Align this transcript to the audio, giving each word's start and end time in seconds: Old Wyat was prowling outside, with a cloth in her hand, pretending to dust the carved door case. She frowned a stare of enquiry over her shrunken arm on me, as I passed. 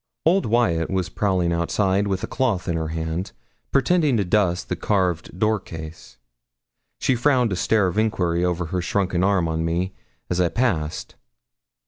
Old 0.25 0.47
Wyat 0.47 0.89
was 0.89 1.09
prowling 1.09 1.53
outside, 1.53 2.07
with 2.07 2.23
a 2.23 2.27
cloth 2.27 2.67
in 2.67 2.75
her 2.75 2.87
hand, 2.87 3.33
pretending 3.71 4.17
to 4.17 4.25
dust 4.25 4.67
the 4.67 4.75
carved 4.75 5.37
door 5.37 5.59
case. 5.59 6.17
She 6.97 7.13
frowned 7.13 7.51
a 7.51 7.55
stare 7.55 7.85
of 7.85 7.99
enquiry 7.99 8.43
over 8.43 8.65
her 8.65 8.81
shrunken 8.81 9.23
arm 9.23 9.47
on 9.47 9.63
me, 9.63 9.93
as 10.27 10.41
I 10.41 10.49
passed. 10.49 11.13